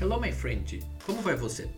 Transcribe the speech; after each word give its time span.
Hello, 0.00 0.20
my 0.20 0.32
friend. 0.32 0.82
Como 1.06 1.22
vai 1.22 1.36
você? 1.36 1.68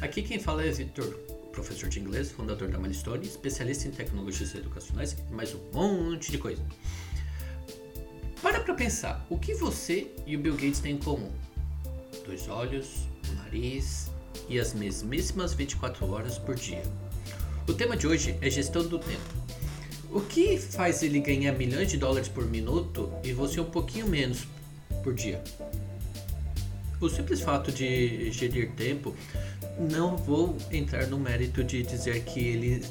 Aqui 0.00 0.20
quem 0.20 0.38
fala 0.38 0.64
é 0.64 0.70
Victor, 0.70 1.06
professor 1.52 1.88
de 1.88 2.00
inglês, 2.00 2.30
fundador 2.30 2.68
da 2.68 2.78
Milestone, 2.78 3.26
especialista 3.26 3.88
em 3.88 3.90
tecnologias 3.90 4.54
educacionais 4.54 5.16
e 5.30 5.32
mais 5.32 5.54
um 5.54 5.60
monte 5.72 6.30
de 6.30 6.38
coisa. 6.38 6.62
Para 8.42 8.60
pra 8.60 8.74
pensar, 8.74 9.24
o 9.30 9.38
que 9.38 9.54
você 9.54 10.10
e 10.26 10.36
o 10.36 10.38
Bill 10.38 10.54
Gates 10.54 10.80
têm 10.80 10.96
em 10.96 10.98
comum? 10.98 11.30
Dois 12.26 12.48
olhos, 12.48 13.08
um 13.30 13.34
nariz 13.36 14.10
e 14.48 14.58
as 14.58 14.74
mesmíssimas 14.74 15.54
24 15.54 16.10
horas 16.10 16.38
por 16.38 16.54
dia. 16.54 16.82
O 17.66 17.72
tema 17.72 17.96
de 17.96 18.06
hoje 18.06 18.36
é 18.42 18.50
gestão 18.50 18.86
do 18.86 18.98
tempo. 18.98 19.42
O 20.10 20.20
que 20.20 20.58
faz 20.58 21.02
ele 21.02 21.20
ganhar 21.20 21.52
milhões 21.52 21.90
de 21.90 21.96
dólares 21.96 22.28
por 22.28 22.44
minuto 22.44 23.10
e 23.24 23.32
você 23.32 23.60
um 23.60 23.70
pouquinho 23.70 24.08
menos 24.08 24.46
por 25.02 25.14
dia? 25.14 25.42
O 27.02 27.10
simples 27.10 27.40
fato 27.40 27.72
de 27.72 28.30
gerir 28.30 28.70
tempo, 28.76 29.12
não 29.90 30.16
vou 30.16 30.56
entrar 30.70 31.08
no 31.08 31.18
mérito 31.18 31.64
de 31.64 31.82
dizer 31.82 32.22
que 32.22 32.38
ele 32.38 32.84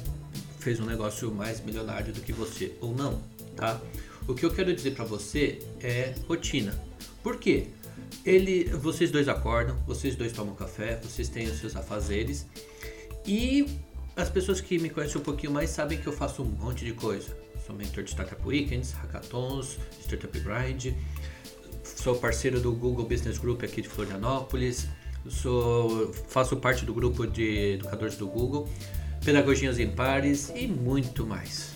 fez 0.58 0.78
um 0.78 0.84
negócio 0.84 1.32
mais 1.32 1.64
milionário 1.64 2.12
do 2.12 2.20
que 2.20 2.30
você 2.30 2.72
ou 2.82 2.94
não, 2.94 3.22
tá? 3.56 3.80
O 4.28 4.34
que 4.34 4.44
eu 4.44 4.50
quero 4.50 4.74
dizer 4.74 4.90
para 4.90 5.06
você 5.06 5.60
é 5.80 6.14
rotina. 6.28 6.78
Por 7.22 7.38
quê? 7.38 7.68
Ele, 8.22 8.64
vocês 8.64 9.10
dois 9.10 9.30
acordam, 9.30 9.78
vocês 9.86 10.14
dois 10.14 10.30
tomam 10.30 10.54
café, 10.54 11.00
vocês 11.02 11.30
têm 11.30 11.48
os 11.48 11.58
seus 11.58 11.74
afazeres 11.74 12.46
e 13.26 13.66
as 14.14 14.28
pessoas 14.28 14.60
que 14.60 14.78
me 14.78 14.90
conhecem 14.90 15.22
um 15.22 15.24
pouquinho 15.24 15.52
mais 15.52 15.70
sabem 15.70 15.96
que 15.96 16.06
eu 16.06 16.12
faço 16.12 16.42
um 16.42 16.48
monte 16.48 16.84
de 16.84 16.92
coisa. 16.92 17.34
Sou 17.66 17.74
mentor 17.74 18.04
de 18.04 18.10
Startup 18.10 18.46
Weekends, 18.46 18.92
Hackathons, 18.92 19.78
Startup 20.02 20.38
Grind, 20.38 20.94
sou 22.02 22.16
parceiro 22.16 22.58
do 22.58 22.72
Google 22.72 23.06
Business 23.06 23.38
Group 23.38 23.62
aqui 23.62 23.80
de 23.80 23.88
Florianópolis, 23.88 24.88
sou, 25.28 26.12
faço 26.28 26.56
parte 26.56 26.84
do 26.84 26.92
grupo 26.92 27.24
de 27.24 27.74
educadores 27.74 28.16
do 28.16 28.26
Google, 28.26 28.68
pedagogias 29.24 29.78
em 29.78 29.88
pares 29.88 30.52
e 30.56 30.66
muito 30.66 31.24
mais. 31.24 31.70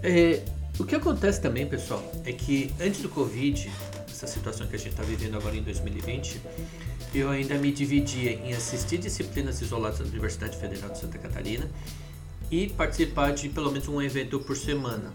É, 0.00 0.44
o 0.78 0.84
que 0.84 0.94
acontece 0.94 1.40
também, 1.40 1.66
pessoal, 1.66 2.08
é 2.24 2.32
que 2.32 2.72
antes 2.80 3.02
do 3.02 3.08
Covid, 3.08 3.68
essa 4.08 4.28
situação 4.28 4.68
que 4.68 4.76
a 4.76 4.78
gente 4.78 4.90
está 4.92 5.02
vivendo 5.02 5.36
agora 5.36 5.56
em 5.56 5.62
2020, 5.62 6.40
eu 7.12 7.28
ainda 7.30 7.56
me 7.56 7.72
dividia 7.72 8.30
em 8.30 8.52
assistir 8.52 8.98
disciplinas 8.98 9.60
isoladas 9.60 9.98
da 9.98 10.04
Universidade 10.04 10.56
Federal 10.56 10.88
de 10.88 11.00
Santa 11.00 11.18
Catarina 11.18 11.68
e 12.48 12.68
participar 12.68 13.32
de 13.32 13.48
pelo 13.48 13.72
menos 13.72 13.88
um 13.88 14.00
evento 14.00 14.38
por 14.38 14.56
semana. 14.56 15.12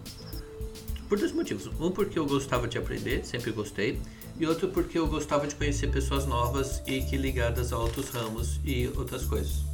Por 1.08 1.18
dois 1.18 1.32
motivos. 1.32 1.66
Um, 1.80 1.90
porque 1.90 2.18
eu 2.18 2.26
gostava 2.26 2.66
de 2.66 2.78
aprender, 2.78 3.24
sempre 3.24 3.52
gostei. 3.52 4.00
E 4.38 4.46
outro, 4.46 4.68
porque 4.68 4.98
eu 4.98 5.06
gostava 5.06 5.46
de 5.46 5.54
conhecer 5.54 5.88
pessoas 5.90 6.26
novas 6.26 6.82
e 6.86 7.00
que 7.02 7.16
ligadas 7.16 7.72
a 7.72 7.78
outros 7.78 8.10
ramos 8.10 8.60
e 8.64 8.90
outras 8.96 9.24
coisas. 9.24 9.64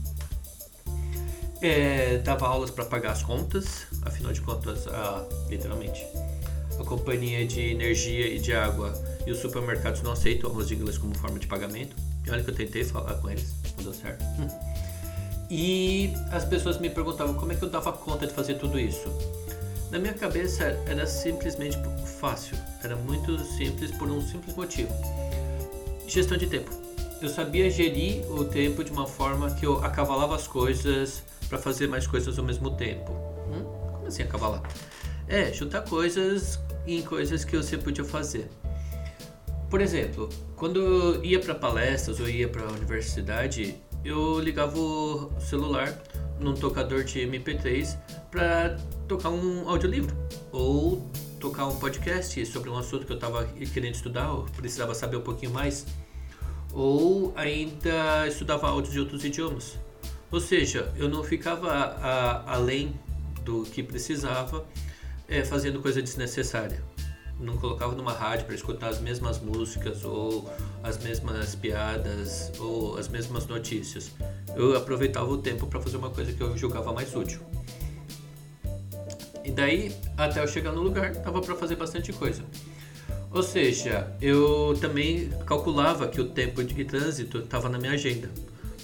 É, 1.61 2.19
dava 2.19 2.47
aulas 2.47 2.71
para 2.71 2.85
pagar 2.85 3.13
as 3.13 3.23
contas, 3.23 3.87
afinal 4.03 4.33
de 4.33 4.41
contas, 4.41 4.87
a, 4.89 5.27
literalmente. 5.49 6.05
A 6.79 6.85
companhia 6.85 7.47
de 7.47 7.61
energia 7.61 8.27
e 8.27 8.39
de 8.39 8.53
água 8.53 8.93
e 9.27 9.31
os 9.31 9.39
supermercados 9.39 10.03
não 10.03 10.13
aceitam 10.13 10.51
aulas 10.51 10.69
de 10.69 10.75
inglês 10.75 10.99
como 10.99 11.17
forma 11.17 11.39
de 11.39 11.47
pagamento. 11.47 11.97
E 12.27 12.31
olha 12.31 12.43
que 12.43 12.51
eu 12.51 12.55
tentei 12.55 12.85
falar 12.85 13.15
com 13.15 13.31
eles, 13.31 13.53
não 13.77 13.85
deu 13.85 13.95
certo. 13.95 14.25
E 15.51 16.13
as 16.31 16.45
pessoas 16.45 16.79
me 16.79 16.89
perguntavam 16.89 17.35
como 17.35 17.53
é 17.53 17.55
que 17.55 17.63
eu 17.63 17.71
dava 17.71 17.93
conta 17.93 18.27
de 18.27 18.33
fazer 18.33 18.55
tudo 18.55 18.79
isso. 18.79 19.09
Na 19.93 19.99
minha 19.99 20.15
cabeça 20.15 20.75
era 20.87 21.07
simplesmente 21.07 21.77
fácil, 22.19 22.57
era 22.83 22.97
muito 22.97 23.39
simples 23.39 23.91
por 23.91 24.11
um 24.11 24.23
simples 24.23 24.57
motivo: 24.57 24.91
gestão 26.09 26.39
de 26.39 26.47
tempo. 26.47 26.71
Eu 27.21 27.29
sabia 27.29 27.71
gerir 27.71 28.25
o 28.33 28.43
tempo 28.43 28.83
de 28.83 28.91
uma 28.91 29.07
forma 29.07 29.55
que 29.55 29.67
eu 29.67 29.85
acavalava 29.85 30.35
as 30.35 30.49
coisas 30.49 31.23
para 31.47 31.59
fazer 31.59 31.89
mais 31.89 32.07
coisas 32.07 32.39
ao 32.39 32.45
mesmo 32.45 32.71
tempo. 32.71 33.13
Hum? 33.53 33.65
Como 33.93 34.07
assim 34.07 34.23
acavalar? 34.23 34.63
É, 35.29 35.53
juntar 35.53 35.83
coisas 35.83 36.59
em 36.87 37.03
coisas 37.03 37.45
que 37.45 37.55
você 37.55 37.77
podia 37.77 38.03
fazer. 38.03 38.49
Por 39.69 39.83
exemplo, 39.83 40.31
quando 40.57 40.81
eu 40.81 41.23
ia 41.23 41.39
para 41.39 41.55
palestras 41.55 42.19
ou 42.19 42.27
ia 42.31 42.49
para 42.49 42.63
a 42.63 42.73
universidade, 42.73 43.77
eu 44.03 44.41
ligava 44.41 44.79
o 44.79 45.31
celular 45.39 45.95
num 46.41 46.55
tocador 46.55 47.05
de 47.05 47.21
MP3 47.21 47.95
para 48.31 48.79
tocar 49.13 49.29
um 49.29 49.69
audiolivro 49.69 50.17
ou 50.51 51.07
tocar 51.39 51.67
um 51.67 51.77
podcast 51.77 52.47
sobre 52.47 52.71
um 52.71 52.79
assunto 52.79 53.05
que 53.05 53.13
eu 53.13 53.17
estava 53.17 53.45
querendo 53.45 53.95
estudar 53.95 54.35
precisava 54.57 54.95
saber 54.95 55.19
um 55.19 55.21
pouquinho 55.21 55.53
mais 55.53 55.85
ou 56.73 57.31
ainda 57.37 58.27
estudava 58.27 58.69
áudios 58.69 58.95
de 58.95 59.01
outros 59.01 59.23
idiomas. 59.23 59.79
Ou 60.31 60.41
seja, 60.41 60.91
eu 60.97 61.11
não 61.11 61.23
ficava 61.23 61.71
a, 61.71 62.55
além 62.55 62.99
do 63.45 63.65
que 63.65 63.83
precisava 63.83 64.65
é, 65.29 65.45
fazendo 65.45 65.83
coisa 65.83 66.01
desnecessária. 66.01 66.83
Não 67.39 67.59
colocava 67.59 67.95
numa 67.95 68.13
rádio 68.13 68.47
para 68.47 68.55
escutar 68.55 68.89
as 68.89 68.99
mesmas 68.99 69.39
músicas 69.39 70.05
ou 70.05 70.51
as 70.83 70.97
mesmas 71.03 71.55
piadas 71.55 72.51
ou 72.59 72.97
as 72.97 73.09
mesmas 73.09 73.47
notícias. 73.47 74.11
Eu 74.57 74.75
aproveitava 74.75 75.31
o 75.31 75.37
tempo 75.37 75.67
para 75.67 75.83
fazer 75.83 75.99
uma 75.99 76.09
coisa 76.09 76.33
que 76.33 76.41
eu 76.41 76.57
julgava 76.57 76.95
mais 76.95 77.15
útil. 77.15 77.43
E 79.45 79.51
daí, 79.51 79.95
até 80.17 80.43
eu 80.43 80.49
chegar 80.49 80.73
no 80.73 80.83
lugar, 80.83 81.15
tava 81.17 81.41
para 81.41 81.55
fazer 81.55 81.77
bastante 81.77 82.13
coisa. 82.13 82.43
Ou 83.31 83.43
seja, 83.43 84.15
eu 84.21 84.77
também 84.81 85.31
calculava 85.47 86.07
que 86.07 86.21
o 86.21 86.29
tempo 86.29 86.63
de 86.63 86.85
trânsito 86.85 87.39
estava 87.39 87.69
na 87.69 87.79
minha 87.79 87.93
agenda. 87.93 88.31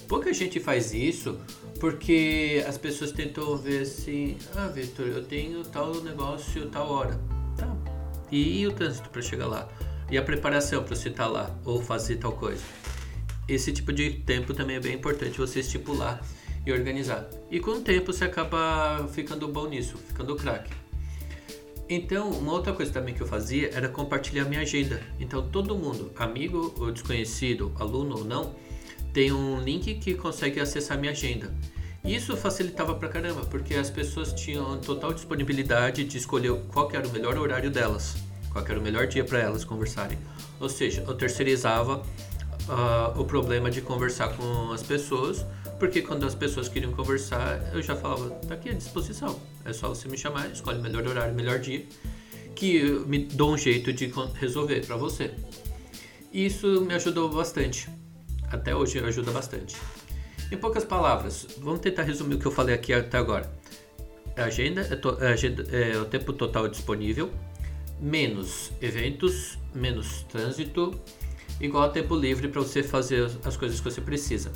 Pouca 0.07 0.33
gente 0.33 0.59
faz 0.59 0.91
isso 0.91 1.37
porque 1.79 2.63
as 2.67 2.77
pessoas 2.77 3.11
tentam 3.11 3.55
ver 3.55 3.83
assim: 3.83 4.37
ah, 4.55 4.67
Victor, 4.67 5.07
eu 5.07 5.23
tenho 5.23 5.63
tal 5.63 5.93
negócio 6.01 6.65
tal 6.67 6.89
hora. 6.89 7.19
Tá. 7.55 7.71
E 8.31 8.65
o 8.65 8.71
trânsito 8.71 9.09
para 9.09 9.21
chegar 9.21 9.45
lá? 9.45 9.69
E 10.09 10.17
a 10.17 10.23
preparação 10.23 10.83
para 10.83 10.95
você 10.95 11.09
estar 11.09 11.25
tá 11.25 11.29
lá 11.29 11.55
ou 11.63 11.79
fazer 11.79 12.17
tal 12.17 12.31
coisa? 12.31 12.63
Esse 13.47 13.71
tipo 13.71 13.93
de 13.93 14.11
tempo 14.11 14.53
também 14.53 14.77
é 14.77 14.79
bem 14.79 14.95
importante 14.95 15.37
você 15.37 15.59
estipular 15.59 16.21
e 16.65 16.71
organizar. 16.71 17.29
E 17.49 17.59
com 17.59 17.71
o 17.71 17.81
tempo 17.81 18.13
você 18.13 18.25
acaba 18.25 19.07
ficando 19.11 19.47
bom 19.47 19.67
nisso, 19.67 19.97
ficando 19.97 20.35
craque. 20.35 20.71
Então, 21.89 22.29
uma 22.29 22.53
outra 22.53 22.71
coisa 22.71 22.91
também 22.91 23.15
que 23.15 23.21
eu 23.21 23.25
fazia 23.25 23.71
era 23.73 23.89
compartilhar 23.89 24.45
minha 24.45 24.61
agenda. 24.61 25.01
Então, 25.19 25.49
todo 25.49 25.75
mundo, 25.75 26.11
amigo 26.15 26.75
ou 26.77 26.91
desconhecido, 26.91 27.71
aluno 27.79 28.19
ou 28.19 28.23
não, 28.23 28.53
tem 29.11 29.31
um 29.31 29.59
link 29.59 29.95
que 29.95 30.13
consegue 30.13 30.59
acessar 30.59 30.99
minha 30.99 31.11
agenda. 31.11 31.51
Isso 32.03 32.37
facilitava 32.37 32.93
pra 32.93 33.09
caramba, 33.09 33.41
porque 33.45 33.73
as 33.73 33.89
pessoas 33.89 34.31
tinham 34.33 34.79
total 34.79 35.13
disponibilidade 35.13 36.03
de 36.03 36.17
escolher 36.17 36.53
qual 36.71 36.89
era 36.93 37.07
o 37.07 37.11
melhor 37.11 37.37
horário 37.37 37.71
delas, 37.71 38.17
qual 38.51 38.63
era 38.63 38.79
o 38.79 38.81
melhor 38.81 39.07
dia 39.07 39.23
para 39.23 39.39
elas 39.39 39.63
conversarem. 39.65 40.17
Ou 40.59 40.69
seja, 40.69 41.03
eu 41.07 41.15
terceirizava 41.15 42.03
uh, 42.69 43.19
o 43.19 43.25
problema 43.25 43.69
de 43.69 43.81
conversar 43.81 44.35
com 44.37 44.71
as 44.71 44.83
pessoas 44.83 45.45
porque 45.79 46.01
quando 46.01 46.25
as 46.25 46.35
pessoas 46.35 46.67
queriam 46.67 46.91
conversar, 46.91 47.73
eu 47.73 47.81
já 47.81 47.95
falava, 47.95 48.29
tá 48.31 48.53
aqui 48.53 48.69
à 48.69 48.73
disposição. 48.73 49.39
É 49.63 49.71
só 49.71 49.87
você 49.87 50.09
me 50.09 50.17
chamar, 50.17 50.51
escolhe 50.51 50.77
o 50.77 50.81
melhor 50.81 51.07
horário, 51.07 51.33
melhor 51.33 51.57
dia, 51.59 51.85
que 52.53 52.75
eu 52.75 53.07
me 53.07 53.19
dou 53.19 53.53
um 53.53 53.57
jeito 53.57 53.93
de 53.93 54.11
resolver 54.33 54.85
para 54.85 54.97
você. 54.97 55.31
Isso 56.33 56.81
me 56.81 56.93
ajudou 56.93 57.29
bastante. 57.29 57.89
Até 58.51 58.75
hoje 58.75 58.99
ajuda 58.99 59.31
bastante. 59.31 59.77
Em 60.51 60.57
poucas 60.57 60.83
palavras, 60.83 61.47
vamos 61.59 61.79
tentar 61.79 62.03
resumir 62.03 62.35
o 62.35 62.39
que 62.39 62.45
eu 62.45 62.51
falei 62.51 62.75
aqui 62.75 62.91
até 62.91 63.17
agora. 63.17 63.49
A 64.35 64.43
agenda 64.43 64.81
é, 64.81 64.95
to, 64.97 65.17
a 65.21 65.29
agenda 65.29 65.63
é 65.71 65.97
o 65.97 66.05
tempo 66.05 66.33
total 66.33 66.67
disponível, 66.67 67.31
menos 68.01 68.71
eventos, 68.81 69.57
menos 69.73 70.23
trânsito, 70.23 70.99
igual 71.59 71.83
a 71.83 71.89
tempo 71.89 72.15
livre 72.15 72.47
para 72.47 72.61
você 72.61 72.81
fazer 72.83 73.29
as 73.43 73.57
coisas 73.57 73.79
que 73.79 73.89
você 73.89 74.01
precisa. 74.01 74.51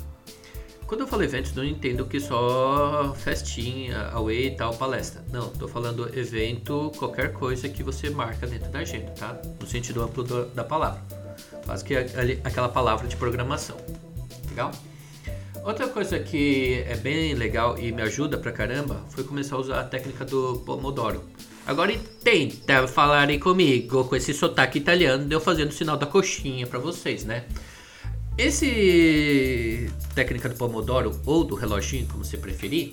Quando 0.86 1.00
eu 1.00 1.06
falo 1.06 1.22
eventos, 1.22 1.54
não 1.54 1.64
entendo 1.64 2.04
que 2.04 2.20
só 2.20 3.14
festinha, 3.16 4.08
away 4.08 4.48
e 4.48 4.50
tal, 4.50 4.74
palestra. 4.74 5.24
Não, 5.32 5.48
tô 5.48 5.66
falando 5.66 6.08
evento, 6.16 6.92
qualquer 6.98 7.32
coisa 7.32 7.68
que 7.68 7.82
você 7.82 8.10
marca 8.10 8.46
dentro 8.46 8.70
da 8.70 8.80
agenda, 8.80 9.10
tá? 9.12 9.40
No 9.58 9.66
sentido 9.66 10.02
amplo 10.02 10.22
da 10.22 10.62
palavra. 10.62 11.02
Quase 11.64 11.82
que 11.84 11.96
aquela 12.44 12.68
palavra 12.68 13.08
de 13.08 13.16
programação. 13.16 13.76
Legal? 14.50 14.70
Outra 15.64 15.88
coisa 15.88 16.18
que 16.18 16.84
é 16.86 16.94
bem 16.94 17.32
legal 17.32 17.78
e 17.78 17.90
me 17.90 18.02
ajuda 18.02 18.36
pra 18.36 18.52
caramba 18.52 19.02
foi 19.08 19.24
começar 19.24 19.56
a 19.56 19.58
usar 19.58 19.80
a 19.80 19.84
técnica 19.84 20.22
do 20.22 20.62
Pomodoro. 20.66 21.24
Agora 21.66 21.98
tenta 22.22 22.86
falarem 22.86 23.38
comigo 23.38 24.04
com 24.04 24.14
esse 24.14 24.34
sotaque 24.34 24.78
italiano, 24.78 25.24
deu 25.24 25.40
fazendo 25.40 25.70
o 25.70 25.72
sinal 25.72 25.96
da 25.96 26.04
coxinha 26.04 26.66
para 26.66 26.78
vocês, 26.78 27.24
né? 27.24 27.46
Esse 28.36 29.90
técnica 30.14 30.50
do 30.50 30.54
Pomodoro 30.54 31.18
ou 31.24 31.42
do 31.44 31.54
reloginho, 31.54 32.06
como 32.08 32.22
você 32.26 32.36
preferir, 32.36 32.92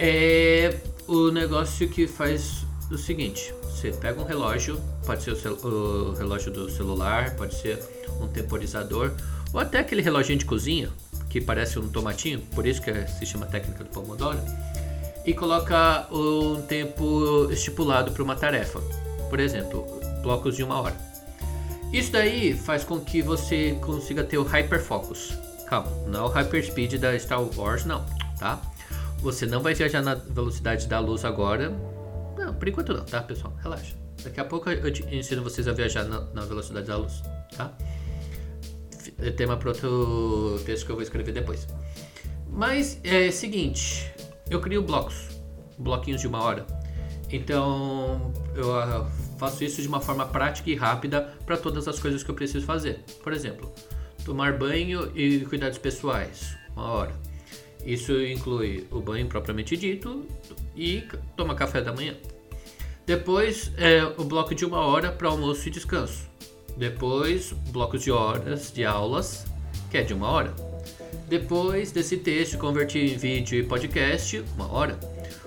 é 0.00 0.80
o 1.06 1.30
negócio 1.30 1.88
que 1.88 2.08
faz 2.08 2.66
o 2.90 2.98
seguinte: 2.98 3.54
você 3.62 3.92
pega 3.92 4.20
um 4.20 4.24
relógio, 4.24 4.80
pode 5.06 5.22
ser 5.22 5.30
o, 5.30 5.66
o, 5.66 6.12
relógio 6.14 6.50
do 6.50 6.68
celular, 6.68 7.36
pode 7.36 7.54
ser 7.54 7.78
um 8.20 8.26
temporizador, 8.26 9.12
ou 9.52 9.60
até 9.60 9.78
aquele 9.78 10.02
reloginho 10.02 10.40
de 10.40 10.44
cozinha, 10.44 10.90
que 11.28 11.40
parece 11.40 11.78
um 11.78 11.88
tomatinho, 11.88 12.40
por 12.54 12.66
isso 12.66 12.80
que 12.80 13.06
se 13.06 13.26
chama 13.26 13.46
técnica 13.46 13.84
do 13.84 13.90
Pomodoro, 13.90 14.40
e 15.24 15.34
coloca 15.34 16.06
um 16.10 16.62
tempo 16.62 17.50
estipulado 17.50 18.12
para 18.12 18.22
uma 18.22 18.34
tarefa. 18.34 18.80
Por 19.28 19.38
exemplo, 19.38 19.84
blocos 20.22 20.56
de 20.56 20.64
uma 20.64 20.80
hora. 20.80 20.96
Isso 21.92 22.12
daí 22.12 22.54
faz 22.54 22.84
com 22.84 23.00
que 23.00 23.22
você 23.22 23.78
consiga 23.80 24.24
ter 24.24 24.38
o 24.38 24.42
hyperfocus. 24.42 25.32
Calma, 25.66 25.90
não 26.06 26.20
é 26.20 26.22
o 26.24 26.28
hyperspeed 26.28 26.98
da 26.98 27.18
Star 27.18 27.42
Wars, 27.56 27.84
não, 27.84 28.04
tá? 28.38 28.60
Você 29.18 29.46
não 29.46 29.60
vai 29.60 29.74
viajar 29.74 30.00
na 30.02 30.14
velocidade 30.14 30.86
da 30.86 30.98
luz 30.98 31.24
agora. 31.24 31.70
Não, 32.38 32.54
por 32.54 32.68
enquanto 32.68 32.94
não, 32.94 33.04
tá, 33.04 33.22
pessoal? 33.22 33.52
Relaxa. 33.62 33.94
Daqui 34.22 34.40
a 34.40 34.44
pouco 34.44 34.70
eu 34.70 34.88
ensino 35.10 35.42
vocês 35.42 35.68
a 35.68 35.72
viajar 35.72 36.04
na, 36.04 36.20
na 36.32 36.42
velocidade 36.42 36.86
da 36.86 36.96
luz, 36.96 37.22
tá? 37.56 37.72
É 39.18 39.30
tema 39.30 39.56
para 39.56 39.70
outro 39.70 40.60
texto 40.64 40.86
que 40.86 40.92
eu 40.92 40.96
vou 40.96 41.02
escrever 41.02 41.32
depois. 41.32 41.66
Mas 42.50 43.00
é 43.04 43.30
seguinte, 43.30 44.10
eu 44.50 44.60
crio 44.60 44.82
blocos, 44.82 45.28
bloquinhos 45.78 46.20
de 46.20 46.26
uma 46.26 46.42
hora. 46.42 46.66
Então 47.30 48.32
eu 48.54 48.74
ah, 48.74 49.06
faço 49.38 49.62
isso 49.62 49.82
de 49.82 49.88
uma 49.88 50.00
forma 50.00 50.26
prática 50.26 50.70
e 50.70 50.74
rápida 50.74 51.34
para 51.44 51.56
todas 51.56 51.86
as 51.86 51.98
coisas 51.98 52.22
que 52.22 52.30
eu 52.30 52.34
preciso 52.34 52.64
fazer. 52.64 53.04
Por 53.22 53.32
exemplo, 53.32 53.72
tomar 54.24 54.56
banho 54.56 55.12
e 55.14 55.40
cuidados 55.44 55.78
pessoais, 55.78 56.56
uma 56.74 56.86
hora 56.86 57.28
isso 57.84 58.12
inclui 58.22 58.86
o 58.90 59.00
banho 59.00 59.26
propriamente 59.26 59.76
dito 59.76 60.26
e 60.76 61.04
tomar 61.36 61.54
café 61.54 61.80
da 61.80 61.92
manhã. 61.92 62.14
Depois, 63.06 63.72
é, 63.78 64.04
o 64.18 64.24
bloco 64.24 64.54
de 64.54 64.64
uma 64.64 64.80
hora 64.80 65.10
para 65.10 65.28
almoço 65.28 65.66
e 65.66 65.70
descanso. 65.70 66.28
Depois, 66.78 67.52
blocos 67.70 68.04
de 68.04 68.12
horas 68.12 68.72
de 68.72 68.84
aulas, 68.84 69.44
que 69.90 69.98
é 69.98 70.02
de 70.02 70.14
uma 70.14 70.30
hora. 70.30 70.54
Depois 71.28 71.90
desse 71.90 72.16
texto, 72.18 72.56
convertir 72.56 73.12
em 73.12 73.16
vídeo 73.16 73.58
e 73.58 73.64
podcast, 73.64 74.44
uma 74.54 74.72
hora. 74.72 74.96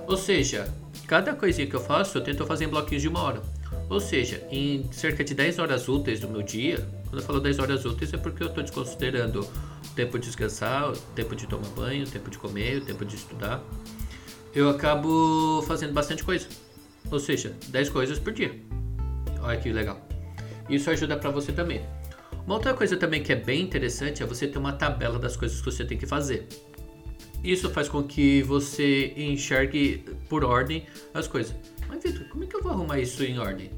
Ou 0.06 0.18
seja, 0.18 0.68
cada 1.08 1.34
coisinha 1.34 1.66
que 1.66 1.74
eu 1.74 1.80
faço, 1.80 2.18
eu 2.18 2.22
tento 2.22 2.46
fazer 2.46 2.66
em 2.66 2.68
bloquinhos 2.68 3.02
de 3.02 3.08
uma 3.08 3.22
hora. 3.22 3.42
Ou 3.90 4.02
seja, 4.02 4.46
em 4.52 4.92
cerca 4.92 5.24
de 5.24 5.34
10 5.34 5.60
horas 5.60 5.88
úteis 5.88 6.20
do 6.20 6.28
meu 6.28 6.42
dia, 6.42 6.86
quando 7.06 7.22
eu 7.22 7.26
falo 7.26 7.40
10 7.40 7.60
horas 7.60 7.86
úteis 7.86 8.14
é 8.14 8.18
porque 8.18 8.44
eu 8.44 8.48
estou 8.48 8.62
desconsiderando 8.62 9.48
tempo 9.96 10.20
de 10.20 10.28
descansar, 10.28 10.92
tempo 11.16 11.34
de 11.34 11.48
tomar 11.48 11.68
banho, 11.70 12.06
tempo 12.06 12.30
de 12.30 12.38
comer, 12.38 12.84
tempo 12.84 13.06
de 13.06 13.16
estudar. 13.16 13.64
Eu 14.54 14.70
acabo 14.70 15.64
fazendo 15.66 15.94
bastante 15.94 16.26
coisa. 16.26 16.48
Ou 17.10 17.20
seja, 17.20 17.56
10 17.70 17.90
coisas 17.90 18.20
por 18.20 18.34
dia. 18.34 18.54
Olha 19.42 19.58
que 19.58 19.72
legal. 19.72 20.11
Isso 20.70 20.90
ajuda 20.90 21.18
para 21.18 21.30
você 21.30 21.52
também. 21.52 21.82
Uma 22.46 22.56
outra 22.56 22.74
coisa 22.74 22.98
também 22.98 23.22
que 23.22 23.32
é 23.32 23.36
bem 23.36 23.62
interessante 23.62 24.24
é 24.24 24.26
você 24.26 24.48
ter 24.48 24.58
uma 24.58 24.74
tabela 24.74 25.20
das 25.20 25.36
coisas 25.36 25.60
que 25.60 25.66
você 25.66 25.86
tem 25.86 25.98
que 25.98 26.06
fazer. 26.06 26.48
Isso 27.44 27.70
faz 27.70 27.90
com 27.90 28.04
que 28.04 28.42
você 28.44 29.14
enxergue 29.16 30.06
por 30.30 30.44
ordem 30.44 30.86
as 31.14 31.28
coisas. 31.28 31.56
Mas 31.88 32.04
Vitor, 32.04 32.28
como 32.30 32.44
é 32.44 32.48
que 32.48 32.56
eu 32.56 32.62
vou 32.62 32.72
arrumar 32.72 33.00
isso 33.00 33.24
em 33.24 33.40
ordem? 33.40 33.72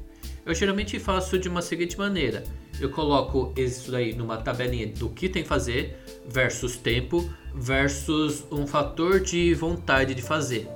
Eu 0.44 0.54
geralmente 0.54 0.98
faço 0.98 1.38
de 1.38 1.48
uma 1.48 1.62
seguinte 1.62 1.98
maneira: 1.98 2.44
eu 2.78 2.90
coloco 2.90 3.52
isso 3.56 3.90
daí 3.90 4.14
numa 4.14 4.36
tabelinha 4.36 4.86
do 4.86 5.08
que 5.08 5.28
tem 5.28 5.42
que 5.42 5.48
fazer 5.48 5.96
versus 6.28 6.76
tempo 6.76 7.28
versus 7.54 8.44
um 8.50 8.66
fator 8.66 9.20
de 9.20 9.54
vontade 9.54 10.14
de 10.14 10.22
fazer. 10.22 10.68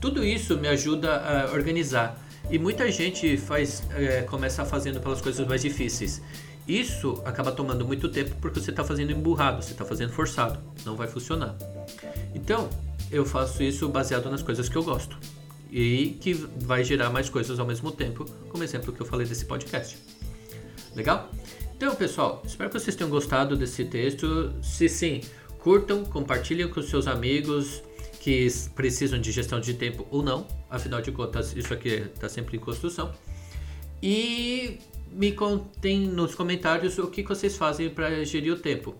Tudo 0.00 0.24
isso 0.24 0.56
me 0.56 0.68
ajuda 0.68 1.16
a 1.16 1.52
organizar 1.52 2.24
e 2.50 2.58
muita 2.58 2.90
gente 2.90 3.36
faz 3.36 3.82
é, 3.94 4.22
começa 4.22 4.64
fazendo 4.64 5.00
pelas 5.00 5.20
coisas 5.20 5.46
mais 5.46 5.62
difíceis. 5.62 6.22
Isso 6.66 7.22
acaba 7.24 7.50
tomando 7.50 7.86
muito 7.86 8.08
tempo 8.08 8.34
porque 8.40 8.60
você 8.60 8.70
está 8.70 8.84
fazendo 8.84 9.10
emburrado, 9.10 9.62
você 9.62 9.72
está 9.72 9.84
fazendo 9.84 10.12
forçado, 10.12 10.58
não 10.84 10.96
vai 10.96 11.08
funcionar. 11.08 11.56
Então 12.34 12.68
eu 13.10 13.24
faço 13.24 13.62
isso 13.62 13.88
baseado 13.88 14.30
nas 14.30 14.42
coisas 14.42 14.68
que 14.68 14.76
eu 14.76 14.82
gosto 14.82 15.18
e 15.70 16.16
que 16.20 16.34
vai 16.34 16.84
gerar 16.84 17.10
mais 17.10 17.28
coisas 17.28 17.58
ao 17.58 17.66
mesmo 17.66 17.90
tempo, 17.90 18.24
como 18.48 18.64
exemplo 18.64 18.92
que 18.92 19.00
eu 19.00 19.06
falei 19.06 19.26
desse 19.26 19.44
podcast. 19.44 19.98
Legal? 20.94 21.30
Então, 21.76 21.94
pessoal, 21.94 22.42
espero 22.44 22.70
que 22.70 22.78
vocês 22.78 22.96
tenham 22.96 23.10
gostado 23.10 23.56
desse 23.56 23.84
texto. 23.84 24.52
Se 24.62 24.88
sim, 24.88 25.20
curtam, 25.58 26.04
compartilhem 26.04 26.68
com 26.68 26.82
seus 26.82 27.06
amigos 27.06 27.82
que 28.28 28.46
precisam 28.74 29.18
de 29.18 29.32
gestão 29.32 29.58
de 29.58 29.72
tempo 29.72 30.06
ou 30.10 30.22
não. 30.22 30.46
Afinal 30.68 31.00
de 31.00 31.10
contas, 31.10 31.56
isso 31.56 31.72
aqui 31.72 31.88
está 31.88 32.28
sempre 32.28 32.58
em 32.58 32.60
construção. 32.60 33.10
E 34.02 34.80
me 35.10 35.32
contem 35.32 36.00
nos 36.00 36.34
comentários 36.34 36.98
o 36.98 37.06
que 37.06 37.22
vocês 37.22 37.56
fazem 37.56 37.88
para 37.88 38.22
gerir 38.26 38.52
o 38.52 38.58
tempo. 38.58 38.94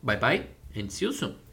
Bye 0.00 0.18
bye 0.18 0.46
and 0.76 0.88
see 0.88 1.06
you 1.06 1.12
soon. 1.12 1.49